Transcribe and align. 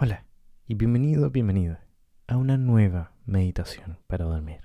Hola 0.00 0.26
y 0.68 0.76
bienvenido, 0.76 1.28
bienvenida 1.28 1.84
a 2.28 2.36
una 2.36 2.56
nueva 2.56 3.14
meditación 3.26 3.98
para 4.06 4.26
dormir. 4.26 4.60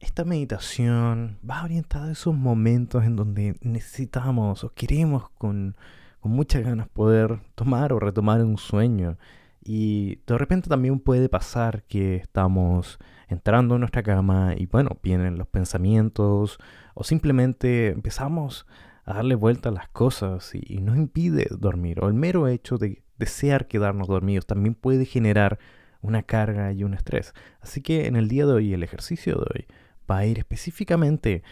Esta 0.00 0.24
meditación 0.24 1.38
va 1.48 1.62
orientada 1.62 2.06
a 2.06 2.10
esos 2.10 2.34
momentos 2.34 3.04
en 3.04 3.14
donde 3.14 3.54
necesitamos 3.60 4.64
o 4.64 4.74
queremos 4.74 5.30
con, 5.30 5.76
con 6.18 6.32
muchas 6.32 6.64
ganas 6.64 6.88
poder 6.88 7.38
tomar 7.54 7.92
o 7.92 8.00
retomar 8.00 8.42
un 8.42 8.58
sueño. 8.58 9.16
Y 9.62 10.22
de 10.26 10.36
repente 10.38 10.68
también 10.68 10.98
puede 10.98 11.28
pasar 11.28 11.84
que 11.84 12.16
estamos 12.16 12.98
entrando 13.28 13.76
en 13.76 13.82
nuestra 13.82 14.02
cama 14.02 14.54
y 14.56 14.66
bueno, 14.66 14.98
vienen 15.04 15.38
los 15.38 15.46
pensamientos 15.46 16.58
o 16.94 17.04
simplemente 17.04 17.90
empezamos 17.90 18.66
a 19.04 19.14
darle 19.14 19.36
vuelta 19.36 19.68
a 19.68 19.72
las 19.72 19.88
cosas 19.90 20.52
y, 20.56 20.62
y 20.66 20.80
nos 20.80 20.96
impide 20.96 21.46
dormir. 21.56 22.00
O 22.02 22.08
el 22.08 22.14
mero 22.14 22.48
hecho 22.48 22.76
de 22.76 23.04
desear 23.18 23.66
quedarnos 23.66 24.08
dormidos 24.08 24.46
también 24.46 24.74
puede 24.74 25.04
generar 25.04 25.58
una 26.00 26.22
carga 26.22 26.72
y 26.72 26.84
un 26.84 26.94
estrés. 26.94 27.34
Así 27.60 27.82
que 27.82 28.06
en 28.06 28.16
el 28.16 28.28
día 28.28 28.46
de 28.46 28.52
hoy, 28.52 28.72
el 28.72 28.82
ejercicio 28.82 29.34
de 29.34 29.40
hoy 29.40 29.66
va 30.10 30.18
a 30.18 30.26
ir 30.26 30.38
específicamente 30.38 31.42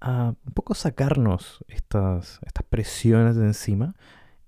a 0.00 0.34
un 0.44 0.52
poco 0.54 0.74
sacarnos 0.74 1.64
estas, 1.68 2.40
estas 2.46 2.64
presiones 2.64 3.36
de 3.36 3.46
encima 3.46 3.94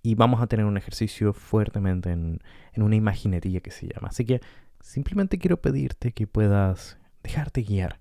y 0.03 0.15
vamos 0.15 0.41
a 0.41 0.47
tener 0.47 0.65
un 0.65 0.77
ejercicio 0.77 1.33
fuertemente 1.33 2.11
en, 2.11 2.41
en 2.73 2.83
una 2.83 2.97
imaginería 2.97 3.61
que 3.61 3.71
se 3.71 3.89
llama. 3.89 4.09
Así 4.09 4.25
que 4.25 4.41
simplemente 4.81 5.39
quiero 5.39 5.61
pedirte 5.61 6.13
que 6.13 6.27
puedas 6.27 6.99
dejarte 7.23 7.63
guiar 7.63 8.01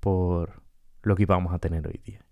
por 0.00 0.62
lo 1.02 1.16
que 1.16 1.26
vamos 1.26 1.52
a 1.52 1.58
tener 1.58 1.86
hoy 1.86 2.00
día. 2.04 2.24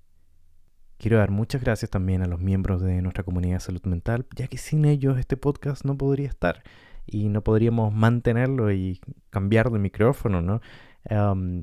Quiero 1.02 1.18
dar 1.18 1.32
muchas 1.32 1.60
gracias 1.60 1.90
también 1.90 2.22
a 2.22 2.28
los 2.28 2.38
miembros 2.38 2.80
de 2.80 3.02
nuestra 3.02 3.24
comunidad 3.24 3.54
de 3.54 3.60
salud 3.60 3.82
mental, 3.86 4.24
ya 4.36 4.46
que 4.46 4.56
sin 4.56 4.84
ellos 4.84 5.18
este 5.18 5.36
podcast 5.36 5.84
no 5.84 5.98
podría 5.98 6.28
estar 6.28 6.62
y 7.06 7.28
no 7.28 7.42
podríamos 7.42 7.92
mantenerlo 7.92 8.70
y 8.70 9.00
cambiar 9.30 9.72
de 9.72 9.80
micrófono, 9.80 10.40
¿no? 10.42 10.60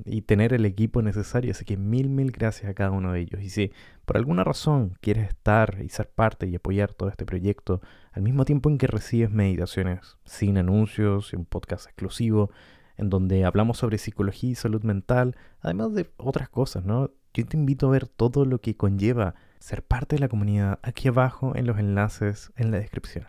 y 0.04 0.23
tener 0.23 0.52
el 0.52 0.66
equipo 0.66 1.02
necesario. 1.02 1.52
Así 1.52 1.64
que 1.64 1.78
mil, 1.78 2.10
mil 2.10 2.32
gracias 2.32 2.70
a 2.70 2.73
cada 2.73 2.92
uno 2.92 3.14
de 3.14 3.22
ellos. 3.22 3.42
Y 3.42 3.50
si 3.50 3.72
por 4.06 4.17
alguna 4.17 4.44
razón 4.44 4.98
quieres 5.00 5.30
estar 5.30 5.78
y 5.82 5.88
ser 5.88 6.10
parte 6.10 6.45
y 6.45 6.58
apoyar 6.58 6.94
todo 6.94 7.08
este 7.08 7.26
proyecto, 7.26 7.80
al 8.12 8.23
mismo 8.23 8.44
tiempo 8.44 8.70
en 8.70 8.78
que 8.78 8.88
recibes 8.88 9.32
meditaciones 9.32 10.17
sin 10.26 10.58
anuncios 10.58 11.32
un 11.32 11.45
podcast 11.45 11.86
exclusivo, 11.86 12.52
en 12.98 13.10
donde 13.10 13.45
hablamos 13.45 13.78
sobre 13.78 14.00
psicología 14.00 14.50
y 14.50 14.56
salud 14.56 14.84
mental, 14.84 15.38
además 15.62 15.94
de 15.94 16.10
otras 16.17 16.50
cosas, 16.50 16.84
¿no? 16.84 17.12
Yo 17.34 17.46
te 17.46 17.58
invito 17.58 17.88
a 17.88 17.92
ver 17.92 18.08
todo 18.08 18.46
lo 18.46 18.60
que 18.60 18.76
conlleva 18.76 19.36
ser 19.60 19.84
parte 19.84 20.16
de 20.16 20.22
la 20.22 20.30
comunidad 20.30 20.80
aquí 20.82 21.10
abajo 21.10 21.56
en 21.56 21.68
los 21.68 21.78
enlaces 21.78 22.52
en 22.56 22.72
la 22.72 22.78
descripción. 22.78 23.28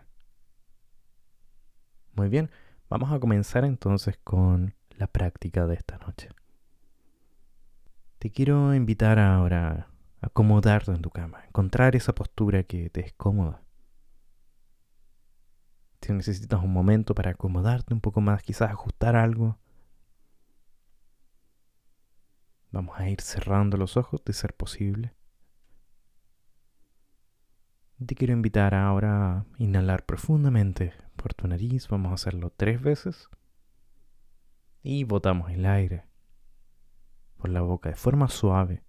Muy 2.13 2.29
bien, 2.29 2.49
vamos 2.89 3.11
a 3.11 3.19
comenzar 3.19 3.63
entonces 3.63 4.17
con 4.23 4.75
la 4.97 5.07
práctica 5.07 5.67
de 5.67 5.75
esta 5.75 5.97
noche. 5.99 6.29
Te 8.19 8.31
quiero 8.31 8.73
invitar 8.73 9.17
ahora 9.19 9.87
a 10.21 10.27
acomodarte 10.27 10.91
en 10.91 11.01
tu 11.01 11.09
cama, 11.09 11.43
encontrar 11.47 11.95
esa 11.95 12.13
postura 12.13 12.63
que 12.63 12.89
te 12.89 13.01
es 13.01 13.13
cómoda. 13.13 13.63
Si 16.01 16.13
necesitas 16.13 16.63
un 16.63 16.73
momento 16.73 17.13
para 17.13 17.31
acomodarte 17.31 17.93
un 17.93 18.01
poco 18.01 18.21
más, 18.21 18.41
quizás 18.43 18.71
ajustar 18.71 19.15
algo, 19.15 19.57
Vamos 22.71 22.97
a 22.99 23.09
ir 23.09 23.19
cerrando 23.19 23.75
los 23.75 23.97
ojos 23.97 24.23
de 24.23 24.33
ser 24.33 24.53
posible. 24.53 25.13
Te 28.05 28.15
quiero 28.15 28.33
invitar 28.33 28.73
ahora 28.73 29.39
a 29.39 29.45
inhalar 29.57 30.05
profundamente 30.05 30.93
por 31.17 31.33
tu 31.33 31.47
nariz. 31.47 31.87
Vamos 31.89 32.11
a 32.11 32.15
hacerlo 32.15 32.49
tres 32.49 32.81
veces. 32.81 33.29
Y 34.81 35.03
botamos 35.03 35.51
el 35.51 35.65
aire 35.65 36.05
por 37.37 37.49
la 37.49 37.61
boca 37.61 37.89
de 37.89 37.95
forma 37.95 38.29
suave. 38.29 38.83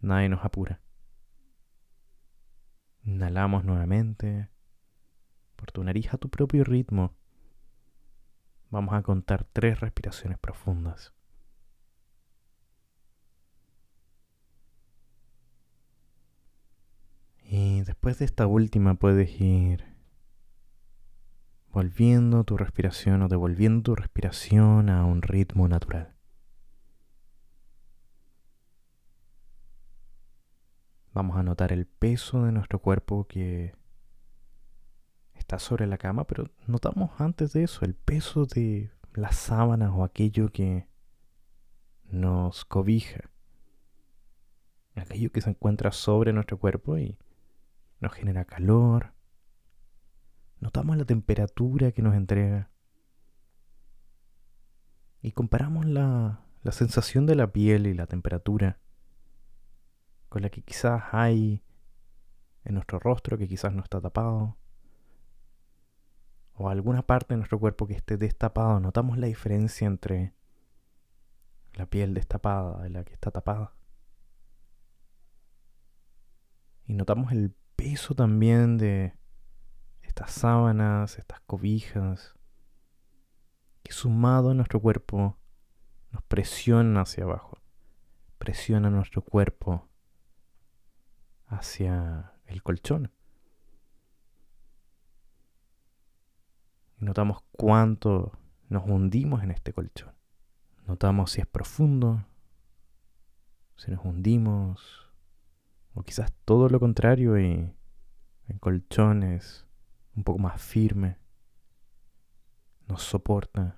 Nadie 0.00 0.28
nos 0.30 0.44
apura. 0.44 0.80
Inhalamos 3.04 3.64
nuevamente 3.64 4.48
por 5.56 5.72
tu 5.72 5.84
nariz 5.84 6.12
a 6.14 6.18
tu 6.18 6.30
propio 6.30 6.64
ritmo. 6.64 7.14
Vamos 8.70 8.94
a 8.94 9.02
contar 9.02 9.44
tres 9.44 9.80
respiraciones 9.80 10.38
profundas. 10.38 11.17
Y 17.50 17.80
después 17.80 18.18
de 18.18 18.26
esta 18.26 18.46
última 18.46 18.94
puedes 18.96 19.40
ir 19.40 19.82
volviendo 21.72 22.44
tu 22.44 22.58
respiración 22.58 23.22
o 23.22 23.28
devolviendo 23.28 23.82
tu 23.82 23.94
respiración 23.94 24.90
a 24.90 25.06
un 25.06 25.22
ritmo 25.22 25.66
natural. 25.66 26.14
Vamos 31.14 31.38
a 31.38 31.42
notar 31.42 31.72
el 31.72 31.86
peso 31.86 32.44
de 32.44 32.52
nuestro 32.52 32.80
cuerpo 32.80 33.26
que 33.26 33.74
está 35.32 35.58
sobre 35.58 35.86
la 35.86 35.96
cama, 35.96 36.24
pero 36.24 36.50
notamos 36.66 37.18
antes 37.18 37.54
de 37.54 37.62
eso 37.62 37.86
el 37.86 37.94
peso 37.94 38.44
de 38.44 38.90
las 39.14 39.36
sábanas 39.36 39.90
o 39.94 40.04
aquello 40.04 40.50
que 40.52 40.86
nos 42.10 42.66
cobija, 42.66 43.30
aquello 44.96 45.32
que 45.32 45.40
se 45.40 45.48
encuentra 45.48 45.92
sobre 45.92 46.34
nuestro 46.34 46.58
cuerpo 46.58 46.98
y 46.98 47.16
nos 48.00 48.12
genera 48.12 48.44
calor, 48.44 49.14
notamos 50.60 50.96
la 50.96 51.04
temperatura 51.04 51.92
que 51.92 52.02
nos 52.02 52.14
entrega. 52.14 52.70
Y 55.20 55.32
comparamos 55.32 55.84
la, 55.86 56.44
la 56.62 56.72
sensación 56.72 57.26
de 57.26 57.34
la 57.34 57.52
piel 57.52 57.86
y 57.86 57.94
la 57.94 58.06
temperatura 58.06 58.78
con 60.28 60.42
la 60.42 60.50
que 60.50 60.62
quizás 60.62 61.02
hay 61.12 61.62
en 62.64 62.74
nuestro 62.74 62.98
rostro 62.98 63.38
que 63.38 63.48
quizás 63.48 63.74
no 63.74 63.82
está 63.82 64.00
tapado 64.00 64.58
o 66.58 66.68
alguna 66.68 67.02
parte 67.02 67.34
de 67.34 67.38
nuestro 67.38 67.60
cuerpo 67.60 67.86
que 67.86 67.94
esté 67.94 68.16
destapado, 68.16 68.80
notamos 68.80 69.16
la 69.16 69.28
diferencia 69.28 69.86
entre 69.86 70.34
la 71.74 71.86
piel 71.86 72.14
destapada 72.14 72.86
y 72.86 72.90
la 72.90 73.04
que 73.04 73.14
está 73.14 73.30
tapada. 73.30 73.74
Y 76.84 76.94
notamos 76.94 77.30
el 77.30 77.54
peso 77.78 78.16
también 78.16 78.76
de 78.76 79.14
estas 80.02 80.32
sábanas, 80.32 81.16
estas 81.16 81.40
cobijas, 81.42 82.34
que 83.84 83.92
sumado 83.92 84.50
a 84.50 84.54
nuestro 84.54 84.80
cuerpo 84.80 85.38
nos 86.10 86.24
presiona 86.24 87.02
hacia 87.02 87.22
abajo, 87.22 87.62
presiona 88.36 88.90
nuestro 88.90 89.22
cuerpo 89.22 89.88
hacia 91.46 92.34
el 92.46 92.64
colchón. 92.64 93.12
Y 97.00 97.04
notamos 97.04 97.44
cuánto 97.52 98.32
nos 98.68 98.88
hundimos 98.88 99.44
en 99.44 99.52
este 99.52 99.72
colchón. 99.72 100.16
Notamos 100.84 101.30
si 101.30 101.42
es 101.42 101.46
profundo, 101.46 102.26
si 103.76 103.92
nos 103.92 104.04
hundimos, 104.04 105.07
o 105.98 106.04
quizás 106.04 106.32
todo 106.44 106.68
lo 106.68 106.78
contrario 106.78 107.40
y 107.40 107.74
en 108.46 108.58
colchones 108.60 109.66
un 110.14 110.22
poco 110.22 110.38
más 110.38 110.62
firme. 110.62 111.18
Nos 112.86 113.02
soporta. 113.02 113.76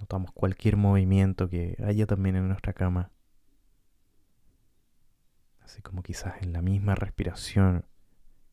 Notamos 0.00 0.32
cualquier 0.32 0.76
movimiento 0.76 1.48
que 1.48 1.76
haya 1.86 2.04
también 2.06 2.34
en 2.34 2.48
nuestra 2.48 2.72
cama. 2.72 3.12
Así 5.60 5.82
como 5.82 6.02
quizás 6.02 6.42
en 6.42 6.52
la 6.52 6.60
misma 6.60 6.96
respiración 6.96 7.86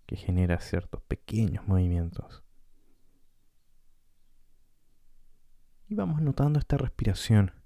que 0.06 0.18
genera 0.18 0.60
ciertos 0.60 1.02
pequeños 1.02 1.68
movimientos. 1.68 2.44
Y 5.88 5.96
vamos 5.96 6.22
notando 6.22 6.60
esta 6.60 6.78
respiración 6.78 7.63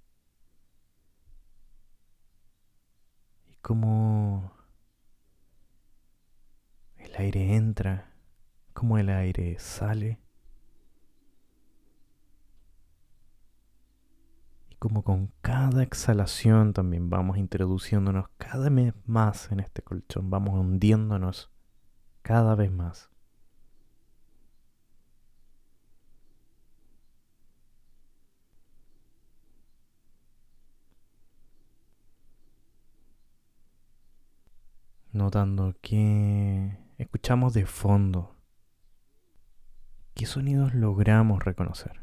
cómo 3.67 4.53
el 6.95 7.13
aire 7.17 7.53
entra, 7.57 8.13
cómo 8.71 8.97
el 8.97 9.09
aire 9.09 9.59
sale. 9.59 10.21
Y 14.69 14.75
cómo 14.77 15.03
con 15.03 15.33
cada 15.41 15.83
exhalación 15.83 16.71
también 16.71 17.09
vamos 17.09 17.37
introduciéndonos 17.37 18.29
cada 18.37 18.69
vez 18.69 18.93
más 19.05 19.51
en 19.51 19.59
este 19.59 19.81
colchón, 19.81 20.29
vamos 20.29 20.57
hundiéndonos 20.57 21.51
cada 22.21 22.55
vez 22.55 22.71
más. 22.71 23.11
Notando 35.17 35.75
que 35.81 36.77
escuchamos 36.97 37.53
de 37.53 37.65
fondo 37.65 38.37
¿Qué 40.17 40.25
sonidos 40.25 40.73
logramos 40.73 41.45
reconocer? 41.45 42.01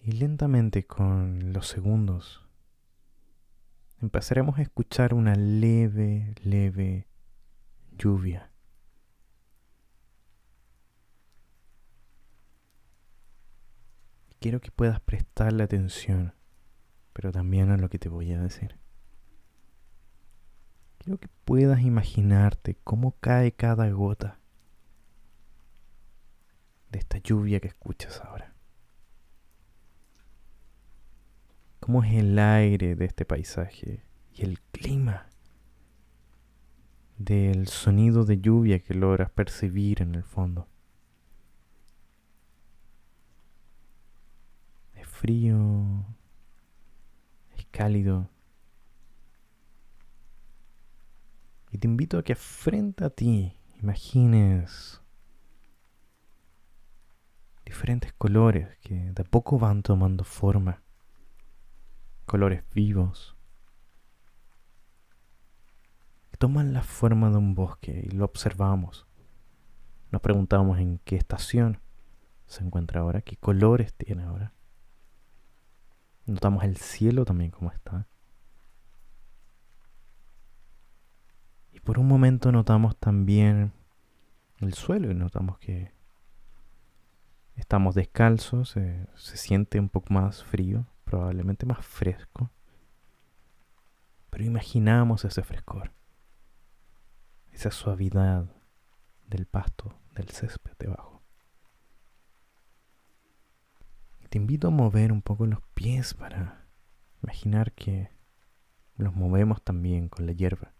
Y 0.00 0.12
lentamente 0.12 0.86
con 0.86 1.52
los 1.52 1.68
segundos 1.68 2.48
empezaremos 4.00 4.58
a 4.58 4.62
escuchar 4.62 5.12
una 5.12 5.34
leve, 5.34 6.34
leve 6.42 7.06
lluvia. 7.98 8.51
Quiero 14.42 14.60
que 14.60 14.70
puedas 14.70 15.00
prestarle 15.00 15.62
atención, 15.62 16.34
pero 17.14 17.32
también 17.32 17.70
a 17.70 17.78
lo 17.78 17.88
que 17.88 17.98
te 17.98 18.10
voy 18.10 18.32
a 18.32 18.40
decir. 18.40 18.76
Quiero 20.98 21.18
que 21.18 21.28
puedas 21.44 21.80
imaginarte 21.80 22.76
cómo 22.84 23.12
cae 23.20 23.52
cada 23.52 23.88
gota 23.90 24.38
de 26.90 26.98
esta 26.98 27.18
lluvia 27.18 27.58
que 27.60 27.68
escuchas 27.68 28.20
ahora. 28.20 28.54
Cómo 31.80 32.04
es 32.04 32.12
el 32.12 32.38
aire 32.38 32.94
de 32.94 33.04
este 33.06 33.24
paisaje 33.24 34.04
y 34.34 34.42
el 34.42 34.60
clima 34.60 35.28
del 37.18 37.68
sonido 37.68 38.24
de 38.24 38.40
lluvia 38.40 38.78
que 38.80 38.94
logras 38.94 39.30
percibir 39.30 40.02
en 40.02 40.14
el 40.14 40.22
fondo. 40.22 40.68
Es 44.94 45.08
frío, 45.22 46.04
es 47.56 47.64
cálido. 47.70 48.28
Y 51.70 51.78
te 51.78 51.86
invito 51.86 52.18
a 52.18 52.24
que 52.24 52.34
frente 52.34 53.04
a 53.04 53.10
ti 53.10 53.56
imagines 53.80 55.00
diferentes 57.64 58.12
colores 58.14 58.76
que 58.80 59.12
de 59.12 59.22
a 59.22 59.24
poco 59.24 59.60
van 59.60 59.84
tomando 59.84 60.24
forma. 60.24 60.82
Colores 62.26 62.64
vivos, 62.74 63.36
toman 66.38 66.72
la 66.72 66.82
forma 66.82 67.30
de 67.30 67.36
un 67.36 67.54
bosque 67.54 68.08
y 68.08 68.10
lo 68.10 68.24
observamos. 68.24 69.06
Nos 70.10 70.20
preguntamos 70.20 70.80
en 70.80 70.98
qué 71.04 71.14
estación 71.14 71.78
se 72.46 72.64
encuentra 72.64 73.02
ahora, 73.02 73.22
qué 73.22 73.36
colores 73.36 73.94
tiene 73.94 74.24
ahora. 74.24 74.52
Notamos 76.32 76.64
el 76.64 76.76
cielo 76.76 77.24
también 77.24 77.50
como 77.50 77.70
está. 77.70 78.06
Y 81.72 81.80
por 81.80 81.98
un 81.98 82.08
momento 82.08 82.52
notamos 82.52 82.96
también 82.96 83.72
el 84.58 84.74
suelo 84.74 85.10
y 85.10 85.14
notamos 85.14 85.58
que 85.58 85.92
estamos 87.56 87.94
descalzos, 87.94 88.70
se 88.70 89.36
siente 89.36 89.78
un 89.78 89.88
poco 89.88 90.12
más 90.14 90.44
frío, 90.44 90.86
probablemente 91.04 91.66
más 91.66 91.84
fresco. 91.84 92.50
Pero 94.30 94.44
imaginamos 94.44 95.24
ese 95.24 95.42
frescor 95.42 95.92
esa 97.52 97.70
suavidad 97.70 98.46
del 99.26 99.46
pasto, 99.46 99.94
del 100.14 100.28
césped 100.30 100.72
debajo. 100.78 101.22
Y 104.20 104.21
te 104.32 104.38
invito 104.38 104.68
a 104.68 104.70
mover 104.70 105.12
un 105.12 105.20
poco 105.20 105.44
los 105.44 105.60
pies 105.74 106.14
para 106.14 106.64
imaginar 107.22 107.72
que 107.72 108.08
los 108.96 109.14
movemos 109.14 109.62
también 109.62 110.08
con 110.08 110.24
la 110.24 110.32
hierba. 110.32 110.72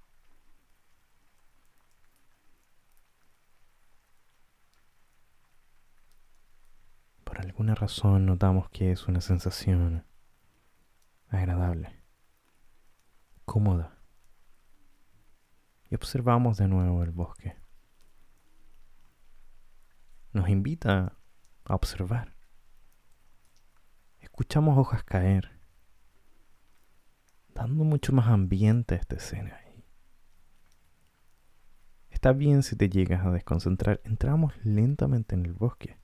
Por 7.24 7.42
alguna 7.42 7.74
razón 7.74 8.24
notamos 8.24 8.70
que 8.70 8.90
es 8.90 9.06
una 9.06 9.20
sensación 9.20 10.06
agradable, 11.28 12.02
cómoda 13.44 13.98
y 15.90 15.94
observamos 15.94 16.56
de 16.56 16.68
nuevo 16.68 17.02
el 17.02 17.10
bosque. 17.10 17.54
Nos 20.32 20.48
invita 20.48 21.18
a 21.66 21.74
observar. 21.74 22.31
Escuchamos 24.32 24.78
hojas 24.78 25.04
caer, 25.04 25.50
dando 27.54 27.84
mucho 27.84 28.14
más 28.14 28.28
ambiente 28.28 28.94
a 28.94 28.98
esta 28.98 29.16
escena. 29.16 29.60
Está 32.08 32.32
bien 32.32 32.62
si 32.62 32.74
te 32.74 32.88
llegas 32.88 33.26
a 33.26 33.30
desconcentrar. 33.30 34.00
Entramos 34.04 34.54
lentamente 34.64 35.34
en 35.34 35.44
el 35.44 35.52
bosque. 35.52 35.98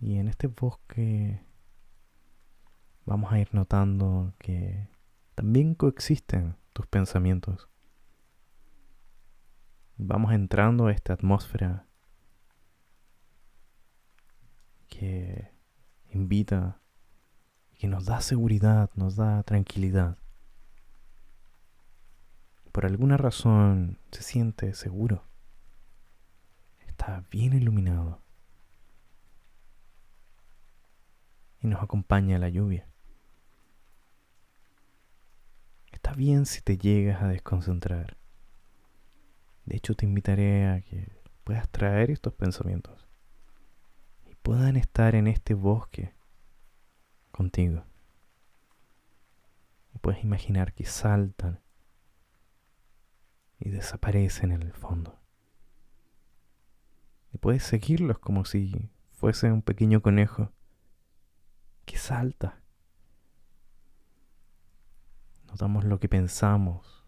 Y 0.00 0.16
en 0.16 0.28
este 0.28 0.46
bosque 0.46 1.44
vamos 3.04 3.30
a 3.30 3.38
ir 3.38 3.52
notando 3.52 4.32
que 4.38 4.88
también 5.34 5.74
coexisten 5.74 6.56
tus 6.72 6.86
pensamientos. 6.86 7.68
Vamos 9.98 10.32
entrando 10.32 10.86
a 10.86 10.92
esta 10.92 11.12
atmósfera 11.12 11.86
que 14.88 15.53
invita, 16.18 16.80
que 17.78 17.88
nos 17.88 18.06
da 18.06 18.20
seguridad, 18.20 18.90
nos 18.94 19.16
da 19.16 19.42
tranquilidad. 19.42 20.16
Por 22.72 22.86
alguna 22.86 23.16
razón 23.16 23.98
se 24.10 24.22
siente 24.22 24.74
seguro. 24.74 25.24
Está 26.86 27.24
bien 27.30 27.52
iluminado. 27.52 28.20
Y 31.60 31.66
nos 31.66 31.82
acompaña 31.82 32.38
la 32.38 32.48
lluvia. 32.48 32.86
Está 35.92 36.12
bien 36.14 36.46
si 36.46 36.60
te 36.60 36.76
llegas 36.76 37.22
a 37.22 37.28
desconcentrar. 37.28 38.16
De 39.64 39.76
hecho, 39.76 39.94
te 39.94 40.04
invitaré 40.04 40.66
a 40.66 40.80
que 40.82 41.10
puedas 41.44 41.68
traer 41.70 42.10
estos 42.10 42.34
pensamientos 42.34 43.03
puedan 44.44 44.76
estar 44.76 45.14
en 45.14 45.26
este 45.26 45.54
bosque 45.54 46.14
contigo. 47.32 47.84
Puedes 50.02 50.22
imaginar 50.22 50.74
que 50.74 50.84
saltan 50.84 51.62
y 53.58 53.70
desaparecen 53.70 54.52
en 54.52 54.60
el 54.62 54.74
fondo. 54.74 55.18
Y 57.32 57.38
puedes 57.38 57.62
seguirlos 57.62 58.18
como 58.18 58.44
si 58.44 58.90
fuese 59.12 59.50
un 59.50 59.62
pequeño 59.62 60.02
conejo 60.02 60.52
que 61.86 61.96
salta 61.96 62.60
Notamos 65.54 65.84
lo 65.84 66.00
que 66.00 66.08
pensamos 66.08 67.06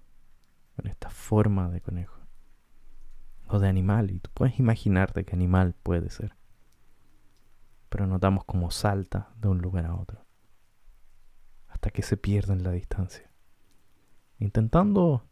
con 0.77 0.87
esta 0.87 1.11
forma 1.11 1.69
de 1.69 1.83
conejo 1.83 2.21
o 3.49 3.59
de 3.59 3.69
animal. 3.69 4.11
Y 4.13 4.21
tú 4.21 4.31
puedes 4.33 4.59
imaginarte 4.61 5.25
qué 5.25 5.35
animal 5.35 5.75
puede 5.83 6.09
ser. 6.11 6.37
Pero 7.97 8.07
notamos 8.07 8.45
cómo 8.45 8.71
salta 8.71 9.31
de 9.39 9.49
un 9.49 9.63
lugar 9.63 9.87
a 9.87 9.95
otro 9.95 10.23
hasta 11.69 11.89
que 11.89 12.03
se 12.03 12.19
pierde 12.19 12.53
en 12.53 12.63
la 12.63 12.71
distancia. 12.71 13.33
Intentando 14.39 15.27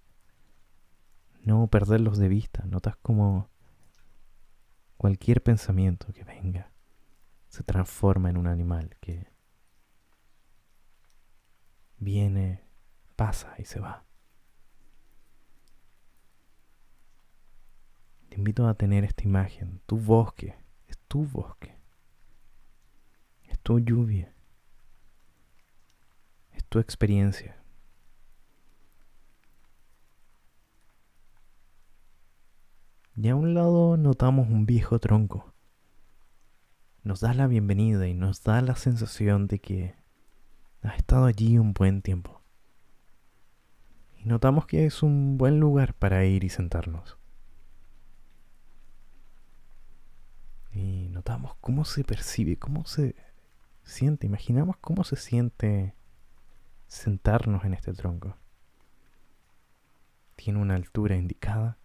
no 1.42 1.66
perderlos 1.66 2.16
de 2.16 2.28
vista, 2.28 2.64
notas 2.64 2.96
como 3.02 3.50
cualquier 4.96 5.42
pensamiento 5.42 6.10
que 6.14 6.24
venga 6.24 6.72
se 7.48 7.64
transforma 7.64 8.30
en 8.30 8.38
un 8.38 8.46
animal 8.46 8.96
que 8.98 9.30
viene 11.98 12.64
pasa 13.14 13.56
y 13.58 13.66
se 13.66 13.78
va. 13.78 14.06
Te 18.30 18.36
invito 18.36 18.66
a 18.66 18.72
tener 18.72 19.04
esta 19.04 19.24
imagen, 19.24 19.82
tu 19.84 19.98
bosque, 19.98 20.56
es 20.88 20.96
tu 21.08 21.26
bosque, 21.26 21.73
tu 23.64 23.80
lluvia, 23.80 24.32
es 26.52 26.64
tu 26.66 26.78
experiencia. 26.78 27.60
Y 33.16 33.28
a 33.28 33.34
un 33.34 33.54
lado 33.54 33.96
notamos 33.96 34.48
un 34.48 34.66
viejo 34.66 35.00
tronco. 35.00 35.52
Nos 37.02 37.20
da 37.20 37.34
la 37.34 37.48
bienvenida 37.48 38.06
y 38.06 38.14
nos 38.14 38.44
da 38.44 38.60
la 38.60 38.76
sensación 38.76 39.48
de 39.48 39.58
que 39.58 39.96
has 40.82 40.96
estado 40.96 41.24
allí 41.24 41.58
un 41.58 41.72
buen 41.72 42.02
tiempo 42.02 42.44
y 44.24 44.28
notamos 44.28 44.66
que 44.66 44.86
es 44.86 45.02
un 45.02 45.36
buen 45.36 45.60
lugar 45.60 45.94
para 45.94 46.24
ir 46.24 46.44
y 46.44 46.48
sentarnos. 46.48 47.18
Y 50.72 51.08
notamos 51.10 51.54
cómo 51.60 51.84
se 51.84 52.04
percibe, 52.04 52.58
cómo 52.58 52.86
se 52.86 53.14
siente, 53.84 54.26
imaginamos 54.26 54.76
cómo 54.78 55.04
se 55.04 55.16
siente 55.16 55.94
sentarnos 56.88 57.64
en 57.64 57.74
este 57.74 57.92
tronco. 57.92 58.36
Tiene 60.36 60.60
una 60.60 60.74
altura 60.74 61.16
indicada. 61.16 61.78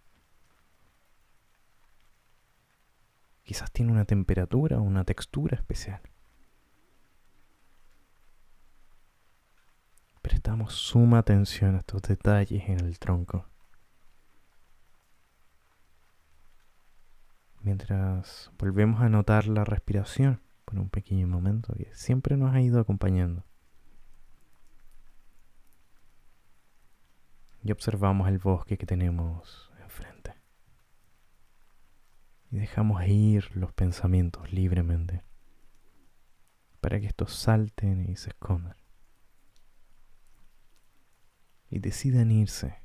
Quizás 3.44 3.70
tiene 3.70 3.92
una 3.92 4.04
temperatura 4.04 4.78
o 4.78 4.82
una 4.82 5.04
textura 5.04 5.56
especial. 5.56 6.00
Prestamos 10.22 10.74
suma 10.74 11.18
atención 11.18 11.74
a 11.74 11.78
estos 11.78 12.02
detalles 12.02 12.68
en 12.68 12.80
el 12.80 12.98
tronco. 12.98 13.46
Mientras 17.62 18.50
volvemos 18.58 19.02
a 19.02 19.08
notar 19.08 19.46
la 19.46 19.64
respiración 19.64 20.40
por 20.70 20.78
un 20.78 20.88
pequeño 20.88 21.26
momento 21.26 21.74
que 21.74 21.92
siempre 21.94 22.36
nos 22.36 22.54
ha 22.54 22.60
ido 22.60 22.78
acompañando. 22.78 23.44
Y 27.62 27.72
observamos 27.72 28.28
el 28.28 28.38
bosque 28.38 28.78
que 28.78 28.86
tenemos 28.86 29.70
enfrente. 29.82 30.34
Y 32.52 32.58
dejamos 32.58 33.04
ir 33.06 33.54
los 33.56 33.72
pensamientos 33.72 34.52
libremente 34.52 35.24
para 36.80 37.00
que 37.00 37.06
estos 37.06 37.34
salten 37.34 38.08
y 38.08 38.16
se 38.16 38.30
escondan. 38.30 38.76
Y 41.68 41.80
decidan 41.80 42.30
irse 42.30 42.76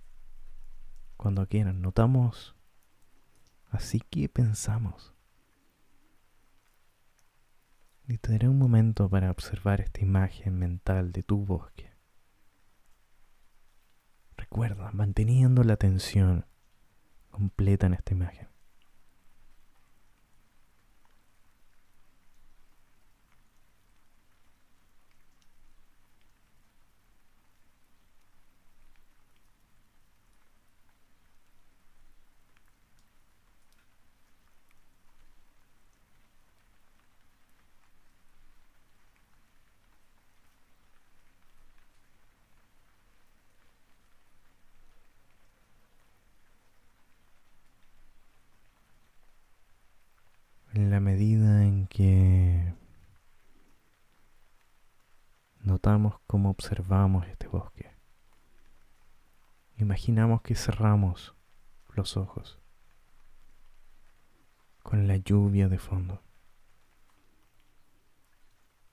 cuando 1.18 1.48
quieran. 1.48 1.82
Notamos 1.82 2.56
así 3.70 4.00
que 4.00 4.28
pensamos. 4.28 5.15
Y 8.08 8.18
te 8.20 8.34
daré 8.34 8.48
un 8.48 8.60
momento 8.60 9.10
para 9.10 9.32
observar 9.32 9.82
esta 9.82 10.02
imagen 10.02 10.60
mental 10.60 11.12
de 11.12 11.24
tu 11.24 11.44
bosque. 11.44 11.92
Recuerda, 14.38 14.92
manteniendo 14.94 15.64
la 15.64 15.74
atención 15.74 16.46
completa 17.32 17.88
en 17.88 17.96
esta 17.96 18.14
imagen. 18.14 18.55
En 50.76 50.90
la 50.90 51.00
medida 51.00 51.64
en 51.64 51.88
que 51.88 52.74
notamos 55.62 56.20
cómo 56.28 56.50
observamos 56.50 57.26
este 57.28 57.48
bosque. 57.48 57.92
Imaginamos 59.78 60.42
que 60.42 60.54
cerramos 60.54 61.34
los 61.94 62.18
ojos 62.18 62.60
con 64.84 65.08
la 65.08 65.16
lluvia 65.16 65.70
de 65.70 65.80
fondo. 65.80 66.22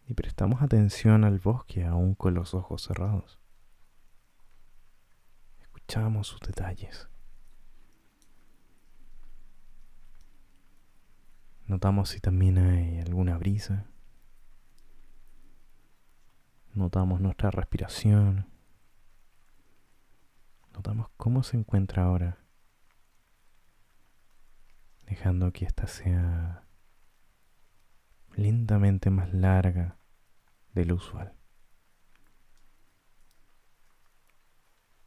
Y 0.06 0.14
prestamos 0.14 0.62
atención 0.62 1.24
al 1.24 1.40
bosque 1.40 1.84
aún 1.84 2.14
con 2.14 2.34
los 2.34 2.54
ojos 2.54 2.82
cerrados. 2.82 3.40
Escuchamos 5.60 6.28
sus 6.28 6.40
detalles. 6.40 7.11
Notamos 11.72 12.10
si 12.10 12.20
también 12.20 12.58
hay 12.58 13.00
alguna 13.00 13.38
brisa. 13.38 13.86
Notamos 16.74 17.18
nuestra 17.22 17.50
respiración. 17.50 18.46
Notamos 20.74 21.08
cómo 21.16 21.42
se 21.42 21.56
encuentra 21.56 22.04
ahora. 22.04 22.36
Dejando 25.06 25.50
que 25.54 25.64
ésta 25.64 25.86
sea 25.86 26.66
lentamente 28.34 29.08
más 29.08 29.32
larga 29.32 29.96
de 30.74 30.84
lo 30.84 30.96
usual. 30.96 31.32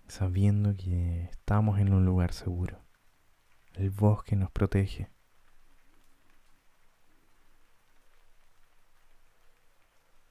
Sabiendo 0.08 0.76
que 0.76 1.26
estamos 1.26 1.78
en 1.78 1.94
un 1.94 2.06
lugar 2.06 2.34
seguro. 2.34 2.84
El 3.76 3.92
bosque 3.92 4.36
nos 4.36 4.50
protege. 4.50 5.15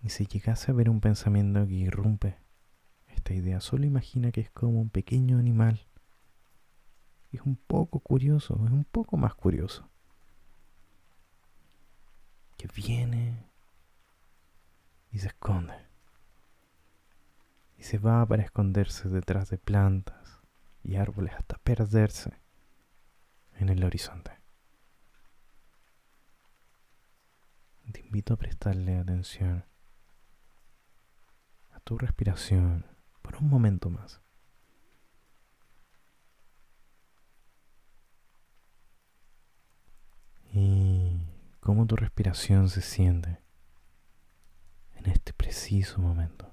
Y 0.04 0.10
si 0.10 0.26
llegase 0.26 0.70
a 0.70 0.74
ver 0.74 0.90
un 0.90 1.00
pensamiento 1.00 1.66
que 1.66 1.72
irrumpe 1.72 2.36
esta 3.08 3.32
idea, 3.32 3.60
solo 3.60 3.86
imagina 3.86 4.32
que 4.32 4.42
es 4.42 4.50
como 4.50 4.78
un 4.78 4.90
pequeño 4.90 5.38
animal. 5.38 5.86
Es 7.32 7.40
un 7.40 7.56
poco 7.56 8.00
curioso, 8.00 8.54
es 8.66 8.70
un 8.70 8.84
poco 8.84 9.16
más 9.16 9.34
curioso. 9.34 9.88
Que 12.58 12.68
viene 12.68 13.34
y 15.10 15.20
se 15.20 15.28
esconde. 15.28 15.74
Y 17.78 17.84
se 17.84 17.96
va 17.96 18.26
para 18.26 18.42
esconderse 18.42 19.08
detrás 19.08 19.48
de 19.48 19.56
plantas 19.56 20.38
y 20.82 20.96
árboles 20.96 21.32
hasta 21.32 21.56
perderse 21.56 22.30
en 23.54 23.70
el 23.70 23.82
horizonte. 23.82 24.32
Te 27.90 28.00
invito 28.00 28.34
a 28.34 28.36
prestarle 28.36 28.98
atención 28.98 29.64
tu 31.84 31.98
respiración 31.98 32.86
por 33.22 33.36
un 33.36 33.48
momento 33.48 33.90
más. 33.90 34.20
Y 40.52 41.26
cómo 41.60 41.86
tu 41.86 41.96
respiración 41.96 42.68
se 42.68 42.80
siente 42.80 43.40
en 44.94 45.06
este 45.06 45.32
preciso 45.32 46.00
momento. 46.00 46.43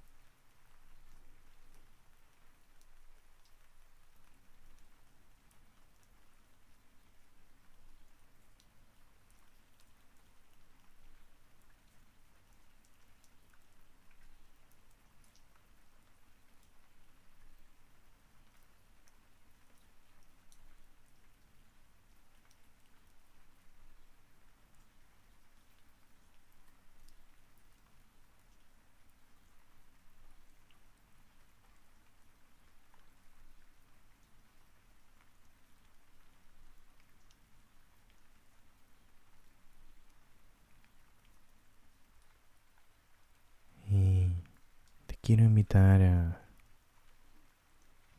Quiero 45.32 45.46
invitar 45.46 46.02
a 46.02 46.42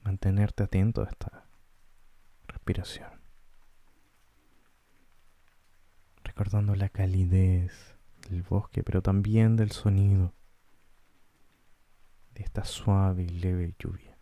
mantenerte 0.03 0.63
atento 0.63 1.03
a 1.03 1.11
esta 1.11 1.45
respiración. 2.49 3.11
Recordando 6.25 6.75
la 6.75 6.89
calidez 6.89 7.99
del 8.31 8.43
bosque, 8.45 8.83
pero 8.83 9.03
también 9.03 9.57
del 9.57 9.73
sonido 9.73 10.33
de 12.33 12.45
esta 12.45 12.65
suave 12.65 13.25
y 13.25 13.29
leve 13.29 13.75
lluvia. 13.79 14.17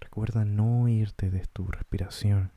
Recuerda 0.00 0.44
no 0.44 0.88
irte 0.88 1.30
de 1.30 1.46
tu 1.46 1.68
respiración 1.68 2.50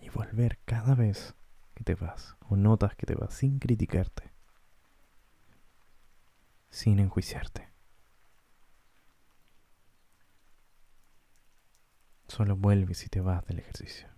y 0.00 0.10
volver 0.10 0.58
cada 0.66 0.94
vez 0.94 1.34
que 1.72 1.82
te 1.82 1.94
vas 1.94 2.36
o 2.40 2.56
notas 2.56 2.94
que 2.94 3.06
te 3.06 3.14
vas 3.14 3.32
sin 3.32 3.58
criticarte 3.58 4.33
sin 6.74 6.98
enjuiciarte. 6.98 7.68
Solo 12.26 12.56
vuelves 12.56 13.06
y 13.06 13.08
te 13.08 13.20
vas 13.20 13.46
del 13.46 13.60
ejercicio. 13.60 14.13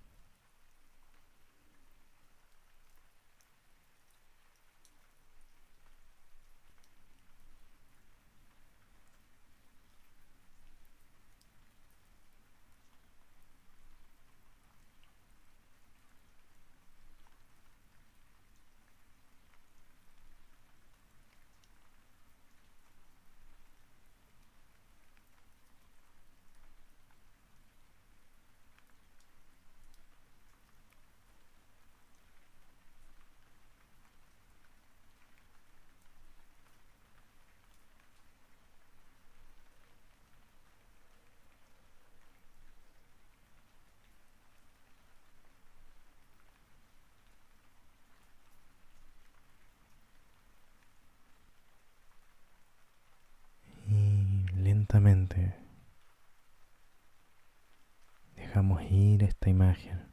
Dejamos 58.34 58.82
ir 58.90 59.22
esta 59.22 59.48
imagen. 59.48 60.12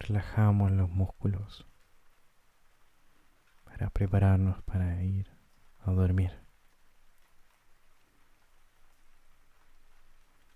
Relajamos 0.00 0.72
los 0.72 0.90
músculos 0.90 1.64
para 3.64 3.88
prepararnos 3.90 4.60
para 4.64 5.00
ir 5.04 5.30
a 5.78 5.92
dormir. 5.92 6.32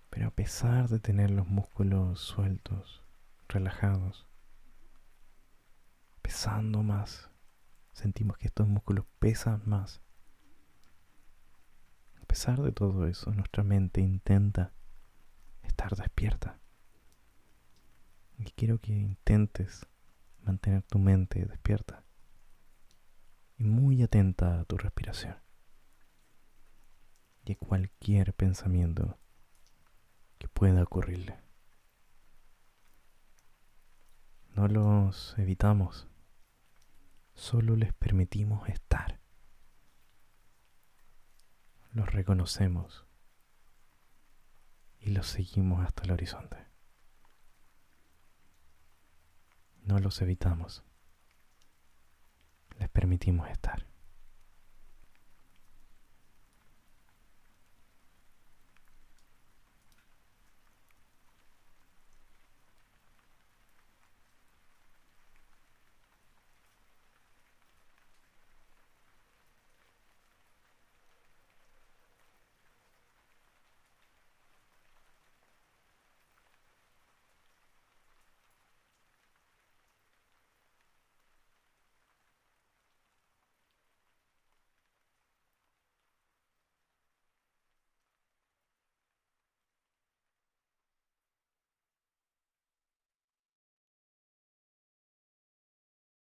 Pero 0.09 0.27
a 0.27 0.31
pesar 0.31 0.89
de 0.89 0.99
tener 0.99 1.31
los 1.31 1.47
músculos 1.47 2.19
sueltos, 2.19 3.01
relajados, 3.47 4.27
pesando 6.21 6.83
más, 6.83 7.29
sentimos 7.93 8.37
que 8.37 8.47
estos 8.47 8.67
músculos 8.67 9.05
pesan 9.19 9.61
más. 9.65 10.01
Pesar 12.33 12.63
de 12.63 12.71
todo 12.71 13.05
eso, 13.05 13.31
nuestra 13.31 13.63
mente 13.63 14.01
intenta 14.01 14.73
estar 15.61 15.95
despierta. 15.95 16.59
Y 18.39 18.45
quiero 18.45 18.79
que 18.79 18.91
intentes 18.91 19.85
mantener 20.41 20.81
tu 20.81 20.97
mente 20.97 21.45
despierta 21.45 22.03
y 23.55 23.65
muy 23.65 24.01
atenta 24.01 24.59
a 24.59 24.65
tu 24.65 24.79
respiración 24.79 25.35
y 27.45 27.51
a 27.51 27.55
cualquier 27.55 28.33
pensamiento 28.33 29.19
que 30.39 30.47
pueda 30.47 30.81
ocurrirle. 30.81 31.39
No 34.55 34.67
los 34.67 35.37
evitamos, 35.37 36.07
solo 37.35 37.75
les 37.75 37.93
permitimos 37.93 38.67
estar. 38.69 39.12
Los 41.93 42.11
reconocemos 42.11 43.05
y 44.99 45.11
los 45.11 45.27
seguimos 45.27 45.85
hasta 45.85 46.03
el 46.03 46.11
horizonte. 46.11 46.57
No 49.83 49.99
los 49.99 50.19
evitamos, 50.21 50.83
les 52.79 52.89
permitimos 52.89 53.47
estar. 53.49 53.92